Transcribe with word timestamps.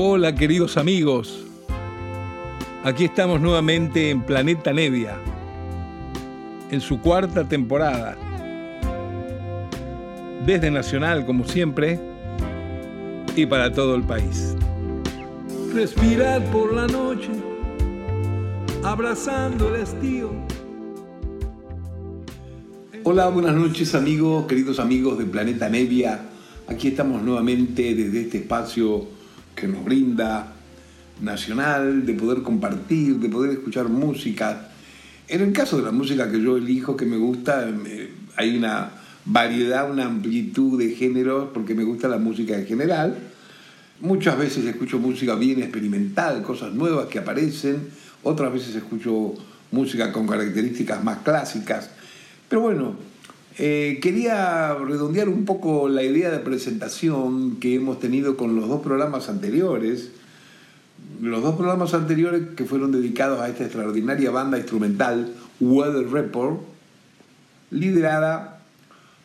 Hola 0.00 0.32
queridos 0.32 0.76
amigos, 0.76 1.44
aquí 2.84 3.06
estamos 3.06 3.40
nuevamente 3.40 4.10
en 4.10 4.22
Planeta 4.22 4.72
Nevia, 4.72 5.16
en 6.70 6.80
su 6.80 7.00
cuarta 7.00 7.48
temporada. 7.48 8.16
Desde 10.46 10.70
Nacional, 10.70 11.26
como 11.26 11.44
siempre, 11.44 11.98
y 13.34 13.44
para 13.46 13.72
todo 13.72 13.96
el 13.96 14.04
país. 14.04 14.54
Respirar 15.74 16.44
por 16.52 16.72
la 16.74 16.86
noche, 16.86 17.30
abrazando 18.84 19.74
el 19.74 19.82
estío. 19.82 20.30
Hola, 23.02 23.30
buenas 23.30 23.56
noches 23.56 23.96
amigos, 23.96 24.46
queridos 24.46 24.78
amigos 24.78 25.18
de 25.18 25.24
Planeta 25.24 25.68
Nevia. 25.68 26.20
Aquí 26.68 26.86
estamos 26.86 27.20
nuevamente 27.20 27.96
desde 27.96 28.20
este 28.20 28.38
espacio 28.38 29.17
que 29.58 29.68
nos 29.68 29.84
brinda 29.84 30.52
nacional, 31.20 32.06
de 32.06 32.14
poder 32.14 32.42
compartir, 32.42 33.16
de 33.16 33.28
poder 33.28 33.50
escuchar 33.50 33.88
música. 33.88 34.68
En 35.26 35.40
el 35.40 35.52
caso 35.52 35.76
de 35.76 35.82
la 35.82 35.90
música 35.90 36.30
que 36.30 36.40
yo 36.40 36.56
elijo, 36.56 36.96
que 36.96 37.04
me 37.04 37.16
gusta, 37.16 37.68
hay 38.36 38.56
una 38.56 38.90
variedad, 39.24 39.90
una 39.90 40.06
amplitud 40.06 40.78
de 40.78 40.94
géneros, 40.94 41.50
porque 41.52 41.74
me 41.74 41.84
gusta 41.84 42.08
la 42.08 42.18
música 42.18 42.56
en 42.56 42.66
general. 42.66 43.18
Muchas 44.00 44.38
veces 44.38 44.64
escucho 44.64 44.98
música 44.98 45.34
bien 45.34 45.60
experimental, 45.60 46.42
cosas 46.42 46.72
nuevas 46.72 47.06
que 47.06 47.18
aparecen, 47.18 47.88
otras 48.22 48.52
veces 48.52 48.76
escucho 48.76 49.34
música 49.72 50.12
con 50.12 50.26
características 50.26 51.02
más 51.02 51.18
clásicas. 51.18 51.90
Pero 52.48 52.62
bueno, 52.62 52.96
eh, 53.58 53.98
quería 54.00 54.74
redondear 54.74 55.28
un 55.28 55.44
poco 55.44 55.88
la 55.88 56.04
idea 56.04 56.30
de 56.30 56.38
presentación 56.38 57.56
que 57.56 57.74
hemos 57.74 57.98
tenido 57.98 58.36
con 58.36 58.54
los 58.54 58.68
dos 58.68 58.82
programas 58.82 59.28
anteriores. 59.28 60.10
Los 61.20 61.42
dos 61.42 61.56
programas 61.56 61.94
anteriores 61.94 62.42
que 62.56 62.64
fueron 62.64 62.92
dedicados 62.92 63.40
a 63.40 63.48
esta 63.48 63.64
extraordinaria 63.64 64.30
banda 64.30 64.58
instrumental 64.58 65.34
Weather 65.60 66.08
Report, 66.08 66.60
liderada 67.70 68.62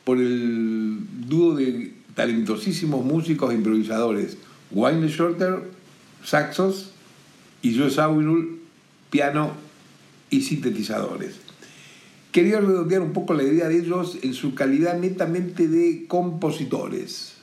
por 0.03 0.17
el 0.17 0.99
dúo 1.27 1.55
de 1.55 1.93
talentosísimos 2.15 3.05
músicos 3.05 3.51
e 3.51 3.55
improvisadores 3.55 4.37
Wayne 4.71 5.07
Shorter, 5.07 5.69
saxos, 6.23 6.91
y 7.61 7.77
Joe 7.77 7.89
Sawinul, 7.89 8.59
piano 9.09 9.51
y 10.29 10.41
sintetizadores. 10.41 11.42
Quería 12.33 12.59
redondear 12.59 13.03
un 13.03 13.13
poco 13.13 13.35
la 13.35 13.43
idea 13.43 13.69
de 13.69 13.77
ellos 13.77 14.17
en 14.23 14.33
su 14.33 14.55
calidad 14.55 14.97
netamente 14.97 15.67
de 15.67 16.07
compositores. 16.07 17.35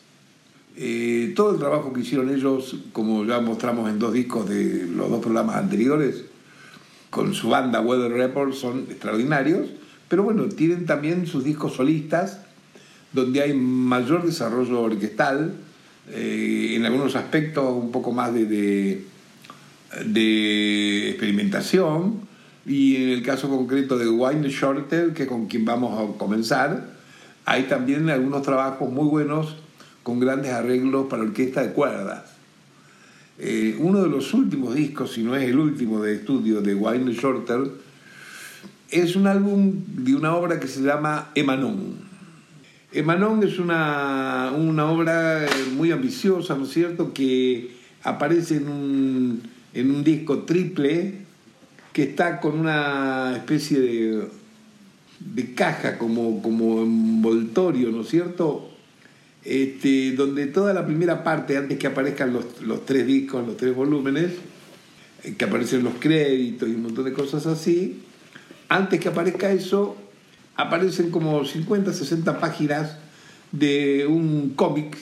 Eh, 0.76 1.32
todo 1.36 1.52
el 1.52 1.60
trabajo 1.60 1.92
que 1.92 2.00
hicieron 2.00 2.28
ellos, 2.28 2.74
como 2.92 3.24
ya 3.24 3.38
mostramos 3.40 3.88
en 3.88 4.00
dos 4.00 4.12
discos 4.12 4.48
de 4.48 4.88
los 4.88 5.08
dos 5.08 5.20
programas 5.20 5.54
anteriores, 5.54 6.24
con 7.08 7.34
su 7.34 7.50
banda 7.50 7.80
Weather 7.80 8.10
Report, 8.10 8.52
son 8.52 8.86
extraordinarios, 8.90 9.68
pero 10.08 10.24
bueno, 10.24 10.46
tienen 10.46 10.86
también 10.86 11.24
sus 11.28 11.44
discos 11.44 11.74
solistas, 11.74 12.40
donde 13.12 13.42
hay 13.42 13.54
mayor 13.54 14.26
desarrollo 14.26 14.80
orquestal, 14.80 15.54
eh, 16.10 16.72
en 16.74 16.84
algunos 16.84 17.14
aspectos 17.14 17.64
un 17.76 17.92
poco 17.92 18.10
más 18.10 18.34
de, 18.34 19.04
de 20.04 21.10
experimentación, 21.10 22.28
y 22.66 22.96
en 22.96 23.08
el 23.10 23.22
caso 23.22 23.48
concreto 23.48 23.96
de 23.96 24.08
Wayne 24.08 24.48
Shorter, 24.48 25.12
que 25.14 25.26
con 25.26 25.46
quien 25.46 25.64
vamos 25.64 25.98
a 25.98 26.18
comenzar, 26.18 26.88
hay 27.44 27.64
también 27.64 28.08
algunos 28.10 28.42
trabajos 28.42 28.90
muy 28.90 29.06
buenos 29.08 29.56
con 30.02 30.20
grandes 30.20 30.52
arreglos 30.52 31.06
para 31.08 31.22
orquesta 31.22 31.62
de 31.62 31.72
cuerdas. 31.72 32.24
Eh, 33.38 33.76
uno 33.78 34.02
de 34.02 34.08
los 34.08 34.34
últimos 34.34 34.74
discos, 34.74 35.12
si 35.12 35.22
no 35.22 35.34
es 35.34 35.48
el 35.48 35.58
último 35.58 36.02
de 36.02 36.16
estudio 36.16 36.60
de 36.60 36.74
Wayne 36.74 37.12
Shorter, 37.12 37.70
es 38.90 39.16
un 39.16 39.26
álbum 39.26 39.72
de 39.86 40.14
una 40.14 40.34
obra 40.34 40.60
que 40.60 40.68
se 40.68 40.82
llama 40.82 41.30
Emanon. 41.34 41.94
Emanon 42.92 43.42
es 43.42 43.58
una, 43.58 44.52
una 44.54 44.90
obra 44.90 45.46
muy 45.76 45.92
ambiciosa, 45.92 46.56
¿no 46.56 46.64
es 46.64 46.70
cierto?, 46.70 47.14
que 47.14 47.70
aparece 48.02 48.56
en 48.56 48.68
un, 48.68 49.42
en 49.72 49.90
un 49.90 50.04
disco 50.04 50.40
triple 50.40 51.19
que 52.00 52.06
está 52.06 52.40
con 52.40 52.58
una 52.58 53.34
especie 53.36 53.78
de, 53.78 54.28
de 55.18 55.54
caja 55.54 55.98
como, 55.98 56.40
como 56.40 56.80
envoltorio, 56.80 57.90
¿no 57.90 58.00
es 58.00 58.08
cierto? 58.08 58.70
Este, 59.44 60.12
donde 60.12 60.46
toda 60.46 60.72
la 60.72 60.86
primera 60.86 61.22
parte, 61.22 61.58
antes 61.58 61.76
que 61.76 61.88
aparezcan 61.88 62.32
los, 62.32 62.62
los 62.62 62.86
tres 62.86 63.06
discos, 63.06 63.46
los 63.46 63.58
tres 63.58 63.74
volúmenes, 63.74 64.32
eh, 65.24 65.34
que 65.36 65.44
aparecen 65.44 65.84
los 65.84 65.92
créditos 66.00 66.70
y 66.70 66.72
un 66.72 66.84
montón 66.84 67.04
de 67.04 67.12
cosas 67.12 67.44
así, 67.44 68.00
antes 68.70 68.98
que 68.98 69.10
aparezca 69.10 69.52
eso, 69.52 69.94
aparecen 70.56 71.10
como 71.10 71.44
50, 71.44 71.92
60 71.92 72.40
páginas 72.40 72.96
de 73.52 74.06
un 74.06 74.54
cómic, 74.56 74.96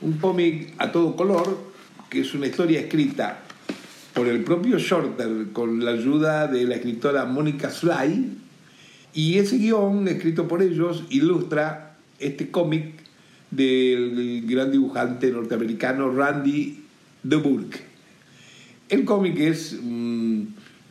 un 0.00 0.14
cómic 0.14 0.72
a 0.78 0.90
todo 0.90 1.16
color, 1.16 1.58
que 2.08 2.22
es 2.22 2.32
una 2.32 2.46
historia 2.46 2.80
escrita 2.80 3.43
por 4.14 4.28
el 4.28 4.44
propio 4.44 4.78
Shorter 4.78 5.48
con 5.52 5.84
la 5.84 5.90
ayuda 5.90 6.46
de 6.46 6.64
la 6.64 6.76
escritora 6.76 7.24
Mónica 7.24 7.70
Sly 7.70 8.30
y 9.12 9.38
ese 9.38 9.58
guion 9.58 10.06
escrito 10.06 10.46
por 10.46 10.62
ellos 10.62 11.04
ilustra 11.10 11.96
este 12.20 12.50
cómic 12.50 12.94
del 13.50 14.44
gran 14.46 14.70
dibujante 14.70 15.30
norteamericano 15.30 16.12
Randy 16.12 16.84
de 17.22 17.36
Burke. 17.36 17.80
El 18.88 19.04
cómic 19.04 19.38
es 19.38 19.78
mm, 19.82 20.42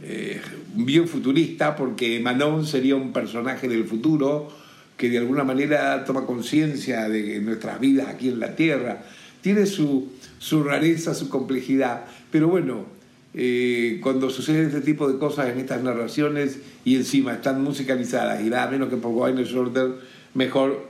eh, 0.04 0.42
bien 0.76 1.08
futurista 1.08 1.76
porque 1.78 2.20
Manon 2.20 2.66
sería 2.66 2.96
un 2.96 3.14
personaje 3.14 3.70
del 3.70 3.86
futuro 3.86 4.52
que 4.98 5.10
de 5.10 5.20
alguna 5.20 5.46
manera 5.46 6.04
toma 6.04 6.26
conciencia 6.26 7.08
de 7.08 7.40
nuestras 7.40 7.80
vidas 7.80 8.08
aquí 8.10 8.30
en 8.30 8.40
la 8.40 8.56
Tierra. 8.56 9.04
Tiene 9.42 9.66
su, 9.66 10.12
su 10.40 10.64
rareza, 10.64 11.14
su 11.14 11.30
complejidad, 11.30 12.06
pero 12.32 12.48
bueno, 12.48 12.86
eh, 13.36 14.00
cuando 14.04 14.30
sucede 14.30 14.68
este 14.68 14.82
tipo 14.82 15.12
de 15.12 15.18
cosas 15.18 15.50
en 15.50 15.60
estas 15.60 15.82
narraciones 15.82 16.60
y 16.86 16.96
encima 16.96 17.34
están 17.34 17.64
musicalizadas 17.64 18.42
y 18.42 18.50
nada 18.50 18.70
menos 18.70 18.90
que 18.90 18.98
por 18.98 19.12
Wayne 19.12 19.44
Shorter, 19.44 19.96
mejor 20.36 20.88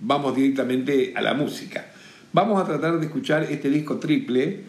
vamos 0.00 0.34
directamente 0.34 1.12
a 1.14 1.22
la 1.22 1.34
música. 1.34 1.86
Vamos 2.32 2.60
a 2.60 2.66
tratar 2.66 2.98
de 2.98 3.06
escuchar 3.06 3.44
este 3.44 3.70
disco 3.70 3.98
triple. 3.98 4.60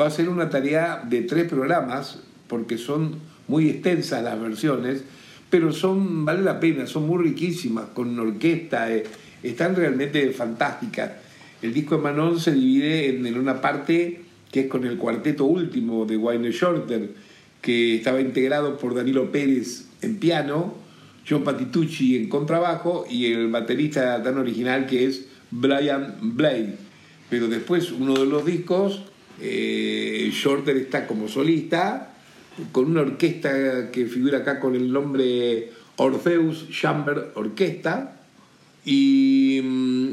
Va 0.00 0.06
a 0.06 0.10
ser 0.10 0.28
una 0.28 0.50
tarea 0.50 1.02
de 1.08 1.22
tres 1.22 1.48
programas 1.48 2.20
porque 2.48 2.78
son 2.78 3.16
muy 3.46 3.70
extensas 3.70 4.24
las 4.24 4.40
versiones, 4.40 5.04
pero 5.48 5.72
son 5.72 6.24
vale 6.24 6.42
la 6.42 6.58
pena, 6.58 6.86
son 6.86 7.06
muy 7.06 7.22
riquísimas 7.22 7.86
con 7.94 8.18
orquesta, 8.18 8.92
eh, 8.92 9.04
están 9.42 9.76
realmente 9.76 10.28
fantásticas. 10.32 11.12
El 11.62 11.72
disco 11.72 11.96
de 11.96 12.02
Manon 12.02 12.40
se 12.40 12.52
divide 12.52 13.08
en 13.08 13.38
una 13.38 13.60
parte 13.60 14.25
que 14.50 14.60
es 14.60 14.66
con 14.68 14.84
el 14.84 14.96
cuarteto 14.96 15.44
último 15.44 16.06
de 16.06 16.16
Wayne 16.16 16.50
Shorter, 16.50 17.10
que 17.60 17.96
estaba 17.96 18.20
integrado 18.20 18.76
por 18.78 18.94
Danilo 18.94 19.30
Pérez 19.32 19.86
en 20.02 20.18
piano, 20.18 20.74
John 21.28 21.42
Patitucci 21.42 22.16
en 22.16 22.28
contrabajo 22.28 23.04
y 23.10 23.26
el 23.26 23.50
baterista 23.50 24.22
tan 24.22 24.38
original 24.38 24.86
que 24.86 25.06
es 25.06 25.26
Brian 25.50 26.16
Blade. 26.20 26.76
Pero 27.28 27.48
después 27.48 27.90
uno 27.90 28.14
de 28.14 28.26
los 28.26 28.46
discos, 28.46 29.02
eh, 29.40 30.30
Shorter 30.32 30.76
está 30.76 31.06
como 31.06 31.28
solista, 31.28 32.14
con 32.72 32.86
una 32.86 33.00
orquesta 33.00 33.90
que 33.90 34.06
figura 34.06 34.38
acá 34.38 34.60
con 34.60 34.76
el 34.76 34.92
nombre 34.92 35.72
Orpheus 35.96 36.68
Chamber 36.70 37.32
Orquesta. 37.34 38.20
Y 38.84 39.60
mm, 39.62 40.10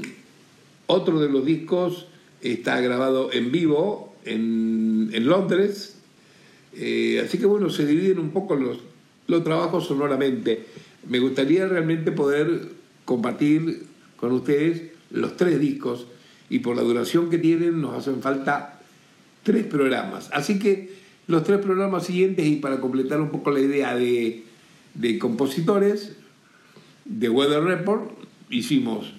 otro 0.88 1.20
de 1.20 1.30
los 1.30 1.46
discos 1.46 2.08
está 2.42 2.82
grabado 2.82 3.32
en 3.32 3.52
vivo 3.52 4.13
en, 4.26 5.28
Londres. 5.28 5.98
Eh, 6.76 7.22
así 7.26 7.38
que 7.38 7.46
bueno, 7.46 7.70
se 7.70 7.86
dividen 7.86 8.20
un 8.20 8.32
poco 8.32 8.56
los, 8.56 8.80
los 9.28 9.44
trabajos 9.44 9.88
sonoramente. 9.88 10.66
Me 11.08 11.20
gustaría 11.20 11.68
realmente 11.68 12.12
poder 12.12 12.70
compartir 13.06 13.84
con 14.18 14.32
ustedes 14.32 14.92
los 15.12 15.36
tres 15.38 15.60
discos 15.60 16.08
y 16.50 16.60
por 16.60 16.76
la 16.76 16.82
duración 16.82 17.30
que 17.30 17.38
tienen 17.38 17.82
nos 17.82 17.96
hacen 17.96 18.22
falta 18.22 18.80
tres 19.44 19.66
programas. 19.66 20.30
Así 20.34 20.60
que 20.60 20.94
los 21.28 21.44
tres 21.44 21.60
programas 21.60 22.06
siguientes 22.06 22.46
y 22.46 22.58
para 22.58 22.80
completar 22.80 23.22
un 23.22 23.30
poco 23.30 23.52
la 23.52 23.60
idea 23.60 23.96
de, 23.96 24.44
de 24.94 25.20
compositores 25.20 26.14
de 27.06 27.30
Weather 27.30 27.64
Report, 27.64 28.12
hicimos 28.50 29.14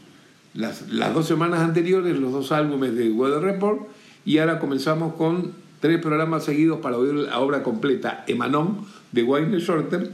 las, 0.54 0.92
las 0.92 1.12
dos 1.12 1.26
semanas 1.26 1.60
anteriores 1.60 2.16
los 2.18 2.32
dos 2.32 2.52
álbumes 2.52 2.94
de 2.94 3.10
Weather 3.10 3.42
Report 3.42 3.88
y 4.25 4.38
ahora 4.38 4.59
comenzamos 4.59 5.15
con 5.15 5.53
tres 5.81 6.00
programas 6.00 6.44
seguidos 6.44 6.81
para 6.81 6.97
oír 6.97 7.15
la 7.15 7.41
obra 7.41 7.62
completa, 7.62 8.25
Emanon, 8.26 8.87
de 9.12 9.23
Wayne 9.23 9.59
Shorter. 9.59 10.12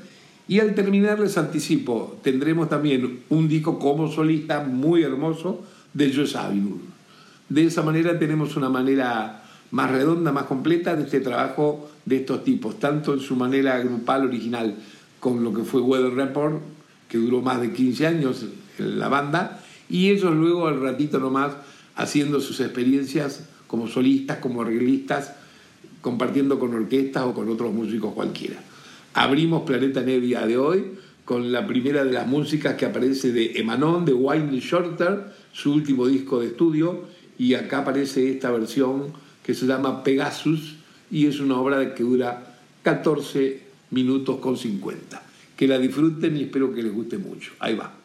Y 0.48 0.58
al 0.58 0.74
terminar 0.74 1.20
les 1.20 1.38
anticipo, 1.38 2.18
tendremos 2.22 2.68
también 2.68 3.20
un 3.28 3.48
disco 3.48 3.78
como 3.78 4.10
solista 4.10 4.64
muy 4.64 5.04
hermoso 5.04 5.64
de 5.94 6.12
Joe 6.12 6.26
Sabinur. 6.26 6.78
De 7.48 7.64
esa 7.64 7.82
manera 7.82 8.18
tenemos 8.18 8.56
una 8.56 8.68
manera 8.68 9.44
más 9.70 9.90
redonda, 9.90 10.32
más 10.32 10.44
completa 10.44 10.96
de 10.96 11.04
este 11.04 11.20
trabajo 11.20 11.88
de 12.04 12.16
estos 12.16 12.42
tipos, 12.42 12.80
tanto 12.80 13.14
en 13.14 13.20
su 13.20 13.36
manera 13.36 13.78
grupal 13.78 14.26
original 14.26 14.74
con 15.20 15.44
lo 15.44 15.54
que 15.54 15.62
fue 15.62 15.80
Weather 15.80 16.14
Report, 16.14 16.60
que 17.08 17.18
duró 17.18 17.42
más 17.42 17.60
de 17.60 17.72
15 17.72 18.06
años 18.06 18.46
en 18.78 18.98
la 18.98 19.08
banda, 19.08 19.62
y 19.88 20.10
ellos 20.10 20.34
luego 20.34 20.66
al 20.66 20.80
ratito 20.80 21.18
nomás 21.18 21.52
haciendo 21.94 22.40
sus 22.40 22.60
experiencias 22.60 23.44
como 23.70 23.86
solistas, 23.86 24.38
como 24.38 24.62
arreglistas, 24.62 25.32
compartiendo 26.00 26.58
con 26.58 26.74
orquestas 26.74 27.22
o 27.22 27.32
con 27.32 27.48
otros 27.48 27.72
músicos 27.72 28.12
cualquiera. 28.14 28.56
Abrimos 29.14 29.62
Planeta 29.62 30.02
Nevia 30.02 30.44
de 30.44 30.56
hoy 30.56 30.86
con 31.24 31.52
la 31.52 31.68
primera 31.68 32.02
de 32.02 32.10
las 32.10 32.26
músicas 32.26 32.74
que 32.74 32.84
aparece 32.84 33.30
de 33.30 33.52
Emanon, 33.60 34.04
de 34.04 34.12
Wayne 34.12 34.58
Shorter, 34.58 35.26
su 35.52 35.72
último 35.72 36.08
disco 36.08 36.40
de 36.40 36.48
estudio, 36.48 37.04
y 37.38 37.54
acá 37.54 37.78
aparece 37.78 38.28
esta 38.28 38.50
versión 38.50 39.12
que 39.44 39.54
se 39.54 39.66
llama 39.66 40.02
Pegasus 40.02 40.74
y 41.08 41.26
es 41.26 41.38
una 41.38 41.56
obra 41.60 41.94
que 41.94 42.02
dura 42.02 42.56
14 42.82 43.62
minutos 43.92 44.40
con 44.40 44.56
50. 44.56 45.22
Que 45.56 45.68
la 45.68 45.78
disfruten 45.78 46.36
y 46.36 46.42
espero 46.42 46.74
que 46.74 46.82
les 46.82 46.92
guste 46.92 47.18
mucho. 47.18 47.52
Ahí 47.60 47.76
va. 47.76 47.99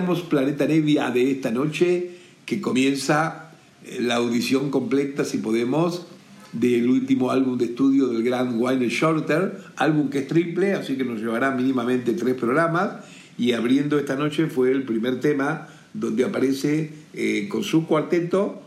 Planeta 0.00 0.66
Nevia 0.66 1.10
de 1.10 1.30
esta 1.30 1.50
noche, 1.50 2.10
que 2.46 2.60
comienza 2.60 3.50
eh, 3.84 3.98
la 4.00 4.16
audición 4.16 4.70
completa, 4.70 5.24
si 5.24 5.38
podemos, 5.38 6.06
del 6.52 6.88
último 6.88 7.30
álbum 7.30 7.58
de 7.58 7.66
estudio 7.66 8.08
del 8.08 8.22
gran 8.22 8.58
Wayne 8.58 8.88
Shorter, 8.88 9.58
álbum 9.76 10.08
que 10.10 10.20
es 10.20 10.28
triple, 10.28 10.72
así 10.74 10.96
que 10.96 11.04
nos 11.04 11.20
llevará 11.20 11.50
mínimamente 11.50 12.12
tres 12.12 12.34
programas. 12.34 13.04
Y 13.38 13.52
abriendo 13.52 13.98
esta 13.98 14.16
noche 14.16 14.46
fue 14.46 14.70
el 14.70 14.84
primer 14.84 15.20
tema 15.20 15.68
donde 15.94 16.24
aparece 16.24 16.92
eh, 17.14 17.48
con 17.50 17.64
su 17.64 17.86
cuarteto 17.86 18.62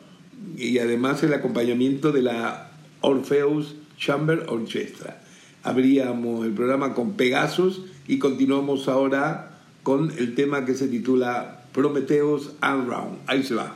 y 0.57 0.77
además 0.79 1.23
el 1.23 1.33
acompañamiento 1.33 2.11
de 2.11 2.21
la 2.21 2.71
Orpheus 3.01 3.75
Chamber 3.97 4.45
Orchestra. 4.47 5.21
Abríamos 5.63 6.45
el 6.45 6.51
programa 6.51 6.93
con 6.93 7.13
Pegasus 7.13 7.81
y 8.07 8.19
continuamos 8.19 8.87
ahora 8.87 9.54
con 9.85 10.09
el 10.17 10.33
tema 10.33 10.65
que 10.65 10.73
se 10.73 10.87
titula 10.87 11.67
Prometheus 11.71 12.53
and 12.59 12.89
Round. 12.89 13.19
Ahí 13.27 13.43
se 13.43 13.53
va. 13.53 13.75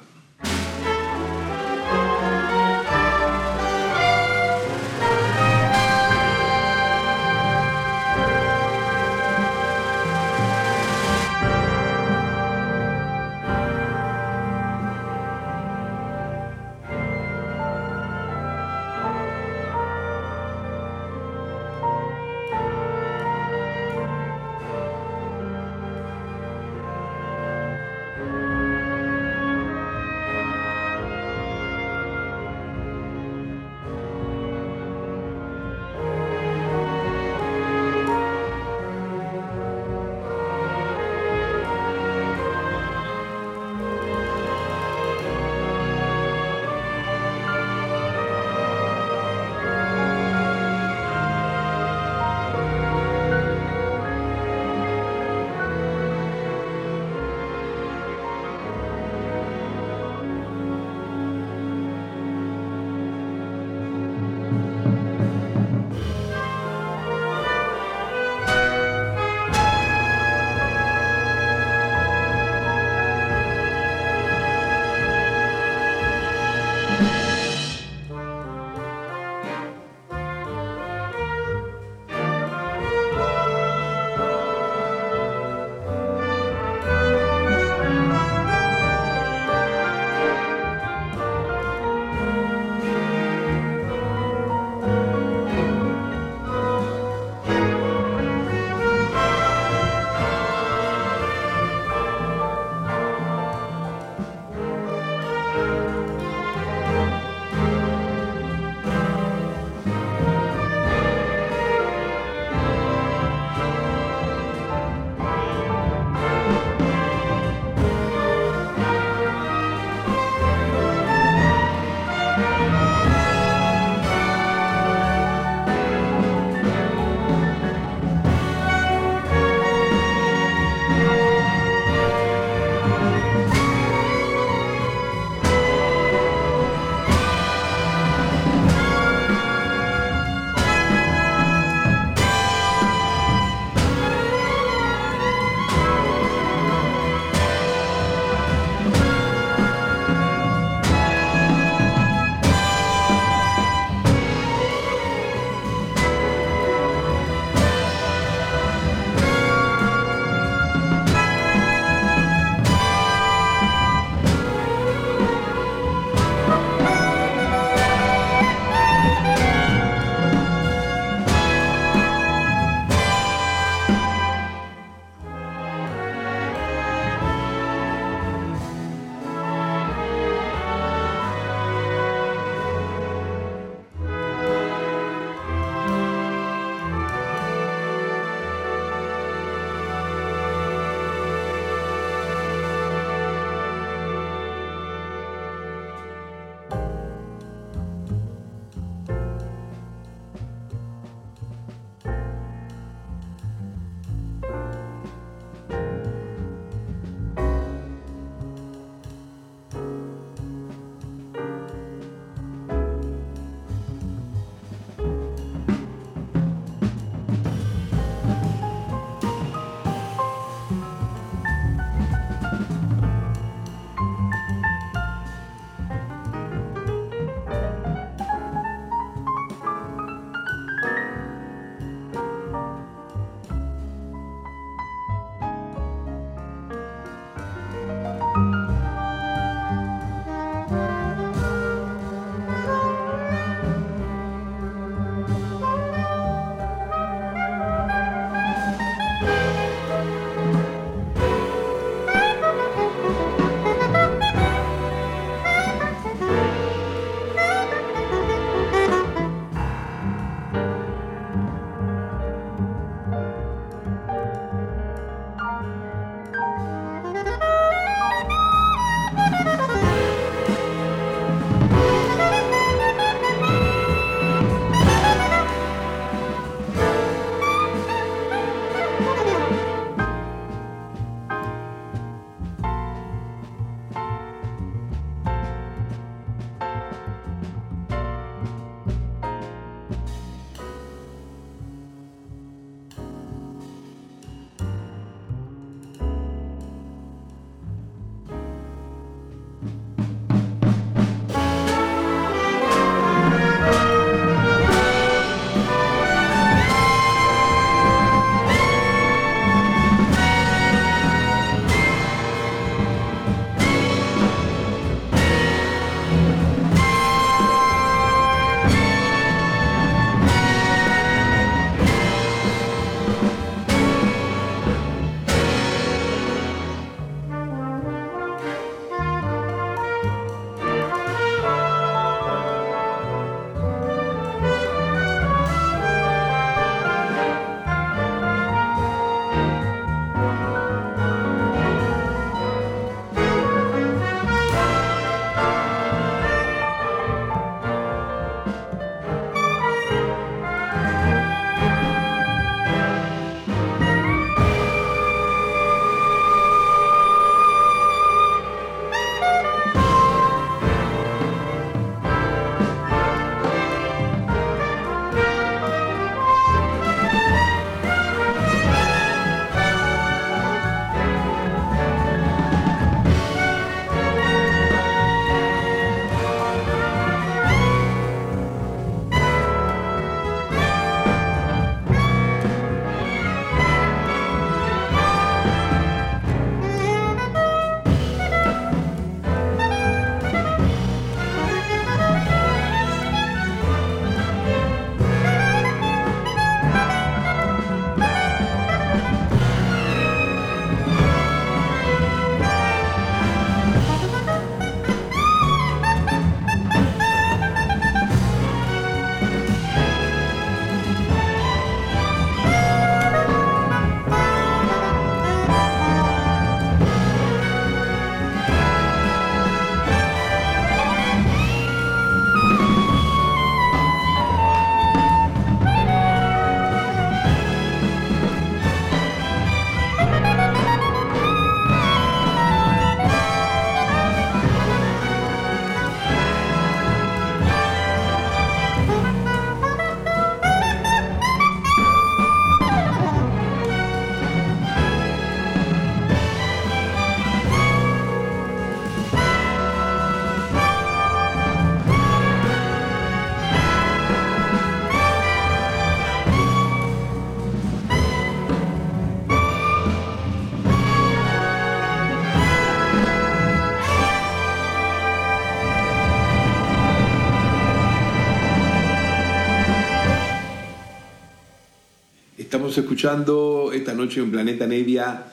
Estamos 472.70 472.86
escuchando 472.86 473.72
esta 473.74 473.96
noche 473.96 474.22
en 474.22 474.30
Planeta 474.30 474.68
Nevia 474.68 475.26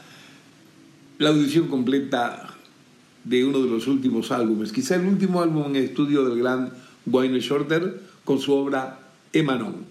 la 1.19 1.29
audición 1.29 1.69
completa 1.69 2.55
de 3.25 3.45
uno 3.45 3.61
de 3.63 3.69
los 3.69 3.89
últimos 3.89 4.33
álbumes, 4.33 4.73
quizá 4.73 4.97
el 4.97 5.05
último 5.05 5.43
álbum 5.43 5.67
en 5.67 5.77
estudio 5.77 6.25
del 6.25 6.39
gran 6.39 6.73
Wayne 7.05 7.41
Shorter 7.41 8.01
con 8.25 8.41
su 8.41 8.55
obra 8.55 9.01
Emanon. 9.35 9.85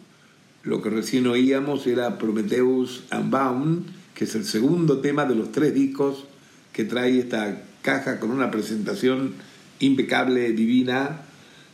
Lo 0.63 0.81
que 0.81 0.89
recién 0.89 1.27
oíamos 1.27 1.85
era 1.85 2.17
Prometheus 2.17 3.03
Unbound, 3.15 3.85
que 4.15 4.23
es 4.23 4.33
el 4.33 4.45
segundo 4.45 4.97
tema 4.97 5.25
de 5.25 5.35
los 5.35 5.51
tres 5.51 5.71
discos 5.75 6.25
que 6.73 6.83
trae 6.83 7.19
esta 7.19 7.61
caja 7.83 8.19
con 8.19 8.31
una 8.31 8.49
presentación 8.49 9.33
impecable, 9.77 10.51
divina. 10.53 11.21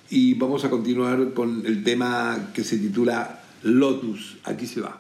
Y 0.10 0.34
vamos 0.34 0.66
a 0.66 0.70
continuar 0.70 1.34
con 1.34 1.66
el 1.66 1.86
tema 1.86 2.52
que 2.54 2.66
se 2.66 2.78
titula 2.78 3.42
Lotus. 3.64 4.36
Aquí 4.44 4.68
se 4.68 4.82
va. 4.82 5.00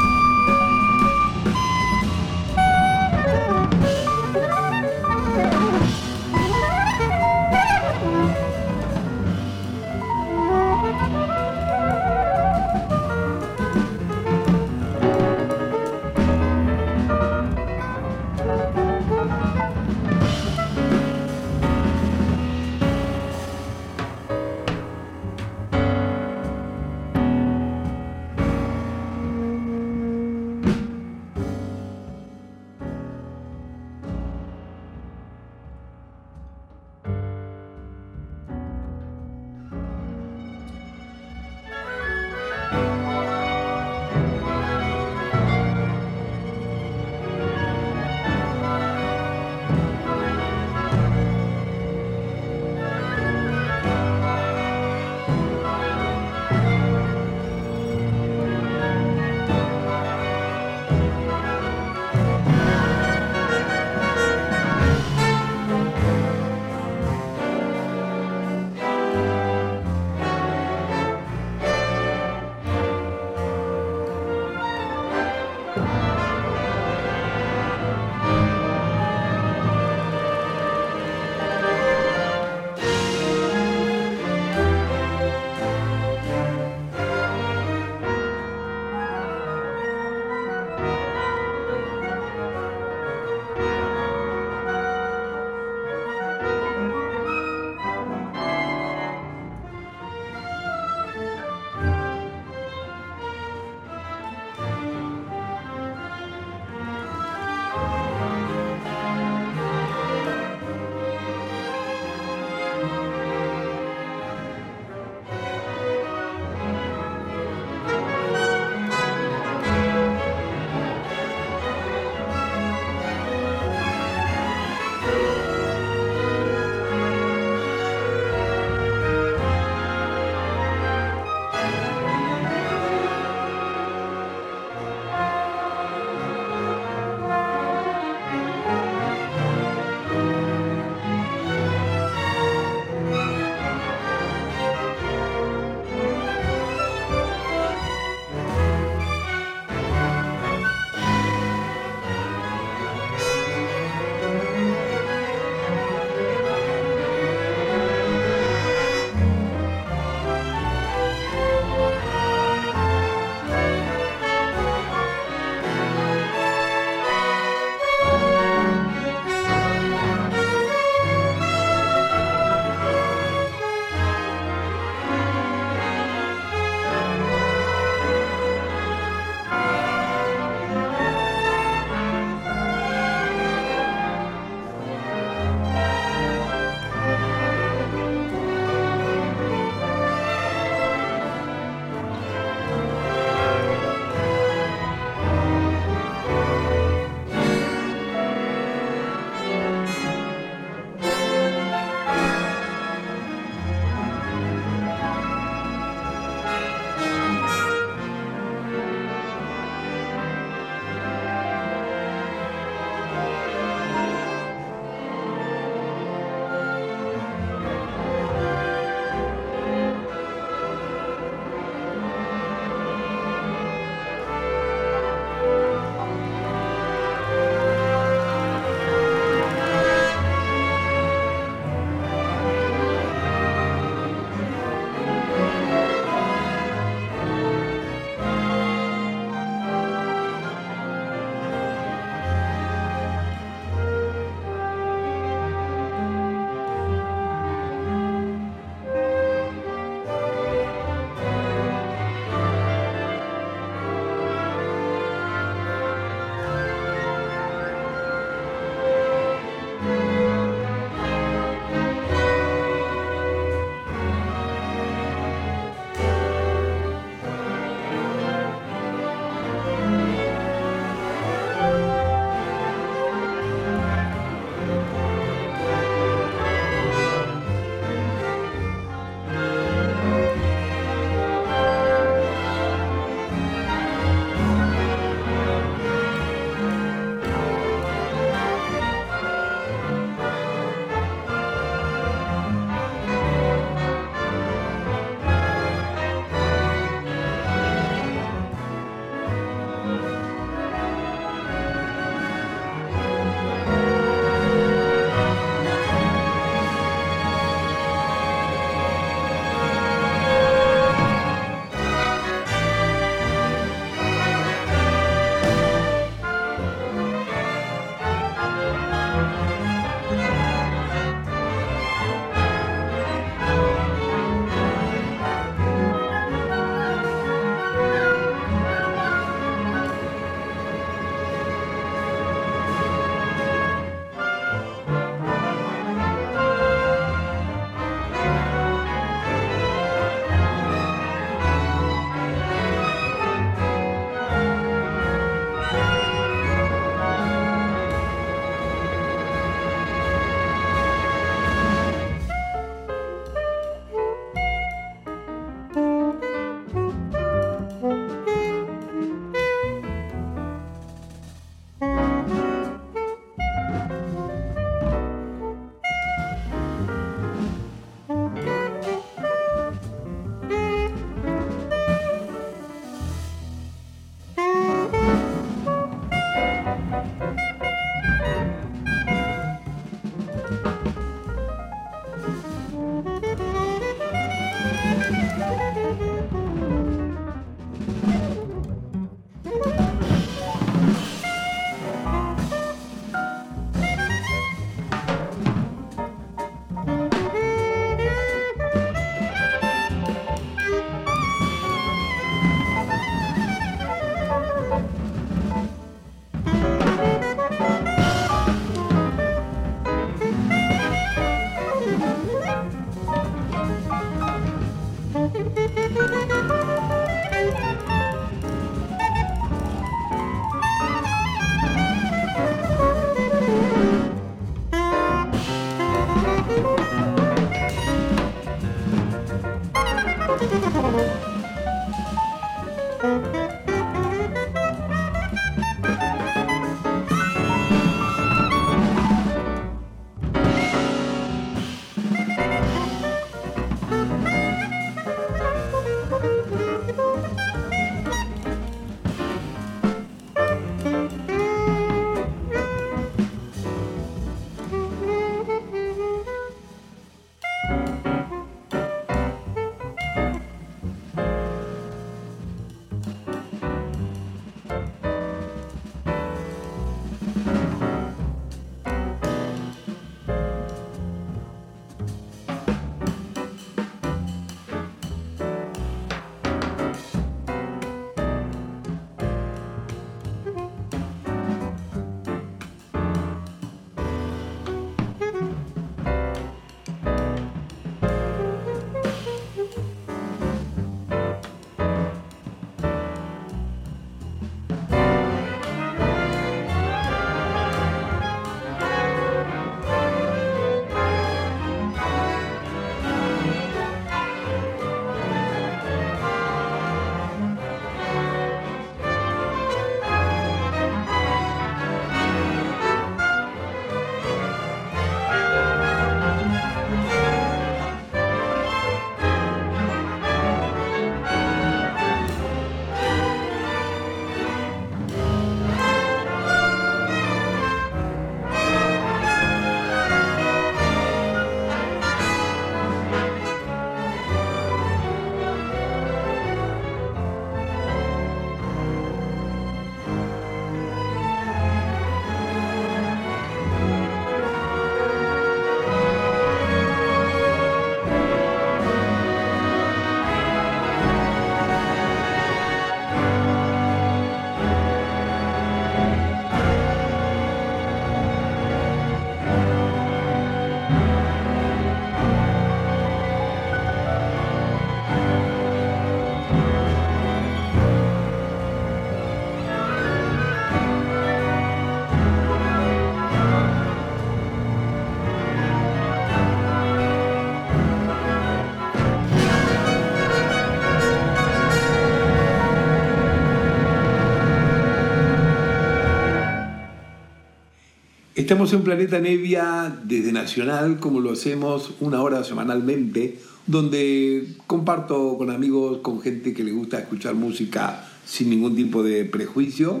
Estamos 588.50 588.72
en 588.72 588.82
Planeta 588.82 589.20
Nevia 589.20 589.96
desde 590.02 590.32
Nacional, 590.32 590.98
como 590.98 591.20
lo 591.20 591.30
hacemos 591.30 591.92
una 592.00 592.20
hora 592.20 592.42
semanalmente, 592.42 593.38
donde 593.68 594.56
comparto 594.66 595.38
con 595.38 595.50
amigos, 595.50 595.98
con 595.98 596.20
gente 596.20 596.52
que 596.52 596.64
le 596.64 596.72
gusta 596.72 596.98
escuchar 596.98 597.36
música 597.36 598.08
sin 598.26 598.50
ningún 598.50 598.74
tipo 598.74 599.04
de 599.04 599.24
prejuicio, 599.24 600.00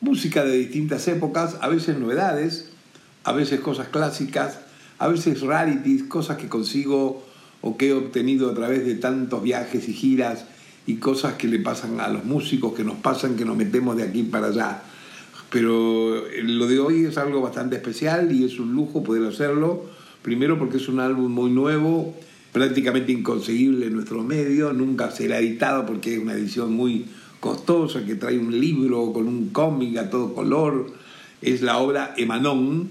música 0.00 0.44
de 0.44 0.56
distintas 0.56 1.08
épocas, 1.08 1.56
a 1.60 1.66
veces 1.66 1.98
novedades, 1.98 2.70
a 3.24 3.32
veces 3.32 3.58
cosas 3.58 3.88
clásicas, 3.88 4.60
a 5.00 5.08
veces 5.08 5.40
rarities, 5.40 6.04
cosas 6.04 6.36
que 6.36 6.48
consigo 6.48 7.26
o 7.60 7.76
que 7.76 7.88
he 7.88 7.92
obtenido 7.92 8.52
a 8.52 8.54
través 8.54 8.86
de 8.86 8.94
tantos 8.94 9.42
viajes 9.42 9.88
y 9.88 9.94
giras 9.94 10.44
y 10.86 10.98
cosas 10.98 11.34
que 11.34 11.48
le 11.48 11.58
pasan 11.58 11.98
a 11.98 12.06
los 12.06 12.24
músicos, 12.24 12.74
que 12.74 12.84
nos 12.84 12.98
pasan, 12.98 13.34
que 13.34 13.44
nos 13.44 13.56
metemos 13.56 13.96
de 13.96 14.04
aquí 14.04 14.22
para 14.22 14.46
allá. 14.46 14.82
Pero 15.50 16.24
lo 16.42 16.66
de 16.66 16.78
hoy 16.78 17.04
es 17.04 17.16
algo 17.16 17.40
bastante 17.40 17.76
especial 17.76 18.32
y 18.32 18.44
es 18.44 18.58
un 18.58 18.74
lujo 18.74 19.02
poder 19.02 19.26
hacerlo. 19.26 19.86
Primero 20.22 20.58
porque 20.58 20.76
es 20.76 20.88
un 20.88 21.00
álbum 21.00 21.32
muy 21.32 21.50
nuevo, 21.50 22.14
prácticamente 22.52 23.12
inconseguible 23.12 23.86
en 23.86 23.94
nuestro 23.94 24.22
medio, 24.22 24.72
nunca 24.72 25.10
será 25.10 25.38
editado 25.38 25.86
porque 25.86 26.14
es 26.14 26.20
una 26.20 26.34
edición 26.34 26.72
muy 26.72 27.06
costosa 27.40 28.04
que 28.04 28.16
trae 28.16 28.38
un 28.38 28.58
libro 28.60 29.12
con 29.12 29.26
un 29.26 29.50
cómic 29.50 29.96
a 29.96 30.10
todo 30.10 30.34
color. 30.34 30.92
Es 31.40 31.62
la 31.62 31.78
obra 31.78 32.14
Emanon, 32.16 32.88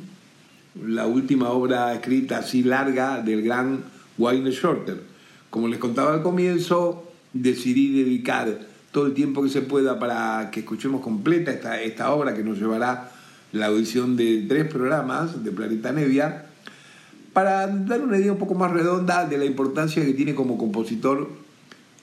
la 0.86 1.06
última 1.06 1.50
obra 1.50 1.94
escrita 1.94 2.40
así 2.40 2.64
larga 2.64 3.22
del 3.22 3.44
gran 3.44 3.84
Wayne 4.18 4.52
Shorter. 4.52 5.02
Como 5.50 5.68
les 5.68 5.80
contaba 5.80 6.14
al 6.14 6.24
comienzo, 6.24 7.04
decidí 7.34 8.04
dedicar 8.04 8.60
todo 8.98 9.06
el 9.06 9.14
tiempo 9.14 9.44
que 9.44 9.50
se 9.50 9.62
pueda 9.62 10.00
para 10.00 10.50
que 10.50 10.62
escuchemos 10.62 11.02
completa 11.02 11.52
esta, 11.52 11.80
esta 11.80 12.12
obra 12.12 12.34
que 12.34 12.42
nos 12.42 12.58
llevará 12.58 13.12
la 13.52 13.68
audición 13.68 14.18
de 14.18 14.48
tres 14.50 14.66
programas 14.66 15.44
de 15.44 15.52
Planeta 15.52 15.92
Nevia, 15.92 16.48
para 17.32 17.68
dar 17.68 18.02
una 18.02 18.18
idea 18.18 18.32
un 18.32 18.40
poco 18.40 18.56
más 18.56 18.72
redonda 18.72 19.28
de 19.28 19.38
la 19.38 19.46
importancia 19.46 20.04
que 20.04 20.14
tiene 20.14 20.34
como 20.34 20.58
compositor 20.58 21.30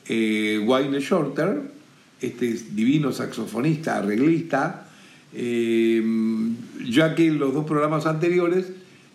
eh, 0.06 0.64
Wayne 0.64 1.00
Shorter, 1.00 1.62
este 2.20 2.52
divino 2.70 3.10
saxofonista, 3.10 3.96
arreglista, 3.96 4.86
eh, 5.32 6.00
ya 6.88 7.16
que 7.16 7.28
los 7.32 7.52
dos 7.54 7.66
programas 7.66 8.06
anteriores 8.06 8.66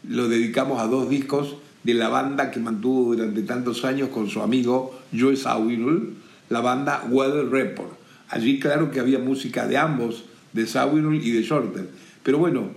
los 0.05 0.30
dedicamos 0.30 0.82
a 0.82 0.88
dos 0.88 1.09
discos 1.09 1.55
de 1.86 1.93
la 1.93 2.09
banda 2.09 2.51
que 2.51 2.59
mantuvo 2.59 3.15
durante 3.15 3.41
tantos 3.43 3.86
años 3.86 4.09
con 4.09 4.30
su 4.30 4.41
amigo 4.41 4.99
Joe 5.17 5.38
Sawinul, 5.38 6.15
la 6.50 6.62
banda 6.62 7.06
Weather 7.10 7.50
Report. 7.50 7.91
Allí 8.30 8.60
claro 8.60 8.91
que 8.91 9.00
había 9.00 9.20
música 9.20 9.68
de 9.68 9.78
ambos, 9.78 10.26
de 10.54 10.68
Sawinul 10.68 11.16
y 11.16 11.32
de 11.32 11.43
Shorter. 11.43 11.88
Pero 12.24 12.38
bueno, 12.38 12.70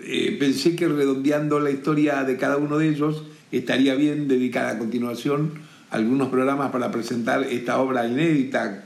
eh, 0.00 0.36
pensé 0.38 0.76
que 0.76 0.88
redondeando 0.88 1.60
la 1.60 1.70
historia 1.70 2.24
de 2.24 2.36
cada 2.36 2.56
uno 2.56 2.78
de 2.78 2.88
ellos 2.88 3.24
estaría 3.50 3.94
bien 3.94 4.28
dedicar 4.28 4.66
a 4.66 4.78
continuación 4.78 5.52
algunos 5.90 6.28
programas 6.28 6.70
para 6.70 6.90
presentar 6.90 7.44
esta 7.44 7.78
obra 7.78 8.06
inédita 8.06 8.84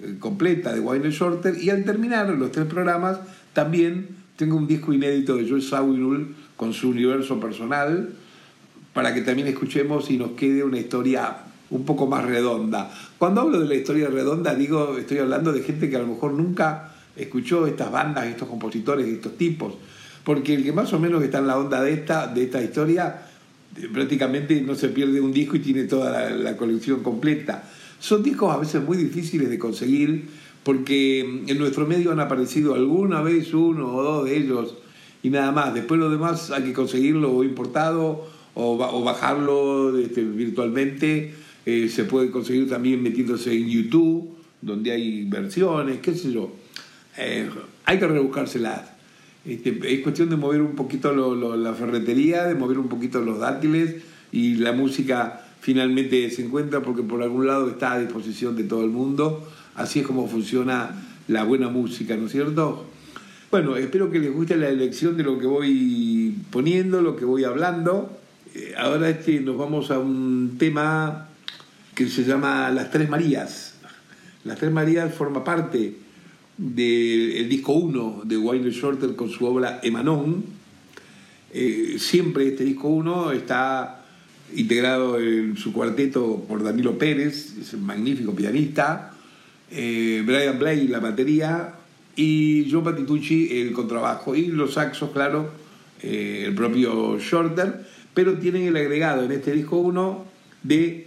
eh, 0.00 0.16
completa 0.18 0.72
de 0.72 0.80
Wayne 0.80 1.10
Shorter 1.10 1.56
y 1.62 1.70
al 1.70 1.84
terminar 1.84 2.28
los 2.30 2.50
tres 2.52 2.66
programas 2.66 3.20
también 3.52 4.08
tengo 4.36 4.56
un 4.56 4.66
disco 4.66 4.92
inédito 4.92 5.36
de 5.36 5.48
Joe 5.48 5.60
Sawinul 5.60 6.34
con 6.56 6.72
su 6.72 6.88
universo 6.90 7.38
personal 7.38 8.10
para 8.92 9.14
que 9.14 9.22
también 9.22 9.48
escuchemos 9.48 10.10
y 10.10 10.18
nos 10.18 10.32
quede 10.32 10.64
una 10.64 10.78
historia 10.78 11.36
un 11.70 11.84
poco 11.84 12.06
más 12.06 12.24
redonda. 12.24 12.92
Cuando 13.22 13.42
hablo 13.42 13.60
de 13.60 13.68
la 13.68 13.76
historia 13.76 14.08
redonda, 14.08 14.52
digo, 14.52 14.98
estoy 14.98 15.18
hablando 15.18 15.52
de 15.52 15.62
gente 15.62 15.88
que 15.88 15.94
a 15.94 16.00
lo 16.00 16.08
mejor 16.08 16.32
nunca 16.32 16.92
escuchó 17.14 17.68
estas 17.68 17.92
bandas, 17.92 18.26
estos 18.26 18.48
compositores, 18.48 19.06
estos 19.06 19.38
tipos. 19.38 19.74
Porque 20.24 20.54
el 20.54 20.64
que 20.64 20.72
más 20.72 20.92
o 20.92 20.98
menos 20.98 21.22
está 21.22 21.38
en 21.38 21.46
la 21.46 21.56
onda 21.56 21.80
de 21.80 21.92
esta, 21.92 22.26
de 22.26 22.42
esta 22.42 22.60
historia, 22.60 23.22
eh, 23.80 23.88
prácticamente 23.92 24.60
no 24.62 24.74
se 24.74 24.88
pierde 24.88 25.20
un 25.20 25.32
disco 25.32 25.54
y 25.54 25.60
tiene 25.60 25.84
toda 25.84 26.30
la, 26.30 26.56
colección 26.56 27.04
completa. 27.04 27.62
Son 28.00 28.24
discos 28.24 28.52
a 28.52 28.58
veces 28.58 28.82
muy 28.82 28.96
difíciles 28.96 29.48
de 29.48 29.56
conseguir 29.56 30.28
porque 30.64 31.20
en 31.20 31.58
nuestro 31.58 31.86
medio 31.86 32.10
han 32.10 32.18
aparecido 32.18 32.74
alguna 32.74 33.22
vez 33.22 33.54
uno 33.54 33.94
o 33.94 34.02
dos 34.02 34.24
de 34.24 34.36
ellos 34.36 34.74
y 35.22 35.30
nada 35.30 35.52
más. 35.52 35.74
Después 35.74 36.00
lo 36.00 36.10
demás 36.10 36.50
hay 36.50 36.64
que 36.64 36.72
conseguirlo 36.72 37.32
o 37.32 37.44
importado 37.44 38.26
o, 38.54 38.72
o 38.72 39.04
bajarlo 39.04 39.96
este, 39.96 40.24
virtualmente. 40.24 41.41
Eh, 41.64 41.88
se 41.88 42.04
puede 42.04 42.30
conseguir 42.30 42.68
también 42.68 43.02
metiéndose 43.02 43.52
en 43.52 43.68
YouTube, 43.68 44.30
donde 44.60 44.92
hay 44.92 45.24
versiones, 45.24 45.98
qué 45.98 46.14
sé 46.14 46.32
yo. 46.32 46.52
Eh, 47.18 47.48
hay 47.84 47.98
que 47.98 48.06
rebuscárselas. 48.06 48.92
Este, 49.44 49.78
es 49.92 50.00
cuestión 50.00 50.30
de 50.30 50.36
mover 50.36 50.62
un 50.62 50.76
poquito 50.76 51.12
la 51.56 51.74
ferretería, 51.74 52.44
de 52.44 52.54
mover 52.54 52.78
un 52.78 52.88
poquito 52.88 53.20
los 53.20 53.40
dátiles 53.40 53.96
y 54.30 54.54
la 54.56 54.72
música 54.72 55.46
finalmente 55.60 56.30
se 56.30 56.44
encuentra 56.44 56.80
porque 56.80 57.02
por 57.02 57.22
algún 57.22 57.46
lado 57.46 57.68
está 57.68 57.92
a 57.92 57.98
disposición 57.98 58.56
de 58.56 58.64
todo 58.64 58.84
el 58.84 58.90
mundo. 58.90 59.48
Así 59.74 60.00
es 60.00 60.06
como 60.06 60.28
funciona 60.28 60.90
la 61.28 61.44
buena 61.44 61.68
música, 61.68 62.16
¿no 62.16 62.26
es 62.26 62.32
cierto? 62.32 62.86
Bueno, 63.50 63.76
espero 63.76 64.10
que 64.10 64.18
les 64.18 64.32
guste 64.32 64.56
la 64.56 64.68
elección 64.68 65.16
de 65.16 65.24
lo 65.24 65.38
que 65.38 65.46
voy 65.46 66.34
poniendo, 66.50 67.02
lo 67.02 67.16
que 67.16 67.24
voy 67.24 67.44
hablando. 67.44 68.18
Eh, 68.54 68.74
ahora 68.78 69.10
este, 69.10 69.40
nos 69.40 69.58
vamos 69.58 69.90
a 69.90 69.98
un 69.98 70.56
tema 70.58 71.28
que 71.94 72.08
se 72.08 72.24
llama 72.24 72.70
Las 72.70 72.90
Tres 72.90 73.08
Marías. 73.08 73.74
Las 74.44 74.58
Tres 74.58 74.72
Marías 74.72 75.14
forma 75.14 75.44
parte 75.44 75.94
del 76.56 77.48
disco 77.48 77.72
1 77.72 78.22
de 78.24 78.36
Wayne 78.36 78.70
Shorter 78.70 79.14
con 79.14 79.30
su 79.30 79.44
obra 79.46 79.80
Emanon. 79.82 80.44
Eh, 81.52 81.96
siempre 81.98 82.48
este 82.48 82.64
disco 82.64 82.88
1 82.88 83.32
está 83.32 84.04
integrado 84.54 85.18
en 85.18 85.56
su 85.56 85.72
cuarteto 85.72 86.44
por 86.48 86.62
Danilo 86.62 86.98
Pérez, 86.98 87.56
es 87.58 87.72
un 87.74 87.84
magnífico 87.84 88.34
pianista, 88.34 89.12
eh, 89.70 90.22
Brian 90.26 90.58
Blake 90.58 90.88
la 90.88 91.00
batería 91.00 91.74
y 92.16 92.68
Joe 92.70 92.82
Patitucci 92.82 93.60
el 93.60 93.72
contrabajo 93.72 94.34
y 94.34 94.46
los 94.46 94.74
saxos, 94.74 95.10
claro, 95.10 95.50
eh, 96.02 96.44
el 96.46 96.54
propio 96.54 97.18
Shorter, 97.18 97.86
pero 98.12 98.34
tienen 98.34 98.64
el 98.64 98.76
agregado 98.76 99.24
en 99.24 99.32
este 99.32 99.52
disco 99.52 99.78
1 99.78 100.24
de 100.62 101.04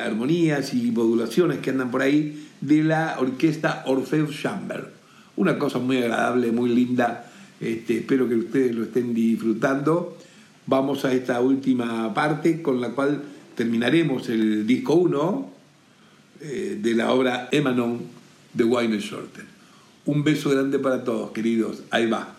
armonías 0.00 0.74
y 0.74 0.90
modulaciones 0.90 1.58
que 1.58 1.70
andan 1.70 1.90
por 1.90 2.02
ahí 2.02 2.48
de 2.60 2.82
la 2.82 3.16
orquesta 3.18 3.84
Orfeus 3.86 4.40
Chamber. 4.40 4.92
Una 5.36 5.58
cosa 5.58 5.78
muy 5.78 5.98
agradable, 5.98 6.50
muy 6.50 6.70
linda. 6.70 7.30
Este, 7.60 7.98
espero 7.98 8.28
que 8.28 8.34
ustedes 8.34 8.74
lo 8.74 8.84
estén 8.84 9.14
disfrutando. 9.14 10.16
Vamos 10.66 11.04
a 11.04 11.12
esta 11.12 11.40
última 11.40 12.12
parte 12.12 12.62
con 12.62 12.80
la 12.80 12.90
cual 12.90 13.22
terminaremos 13.54 14.28
el 14.28 14.66
disco 14.66 14.94
1 14.94 15.50
eh, 16.40 16.78
de 16.80 16.94
la 16.94 17.12
obra 17.12 17.48
Emanon 17.52 18.00
de 18.52 18.64
Wayne 18.64 18.98
Shorter. 18.98 19.44
Un 20.06 20.24
beso 20.24 20.50
grande 20.50 20.78
para 20.78 21.04
todos, 21.04 21.30
queridos. 21.32 21.82
Ahí 21.90 22.06
va. 22.06 22.35